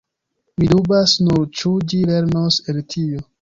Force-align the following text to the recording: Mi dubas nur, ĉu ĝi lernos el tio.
Mi 0.61 0.69
dubas 0.71 1.13
nur, 1.25 1.43
ĉu 1.59 1.75
ĝi 1.93 2.01
lernos 2.13 2.59
el 2.75 2.81
tio. 2.97 3.23